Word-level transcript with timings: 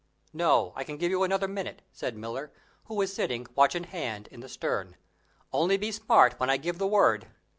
"No; 0.33 0.73
I 0.75 0.83
can 0.83 0.97
give 0.97 1.11
you 1.11 1.21
another 1.21 1.47
minute," 1.47 1.83
said 1.91 2.17
Miller, 2.17 2.51
who 2.85 2.95
was 2.95 3.13
sitting, 3.13 3.45
watch 3.53 3.75
in 3.75 3.83
hand, 3.83 4.27
in 4.29 4.39
the 4.39 4.49
stern; 4.49 4.95
"only 5.53 5.77
be 5.77 5.91
smart 5.91 6.39
when 6.39 6.49
I 6.49 6.57
give 6.57 6.79
the 6.79 6.87
word." 6.87 7.27